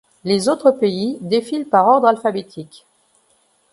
[0.23, 2.87] Les autres pays défilent par ordre alphabétique.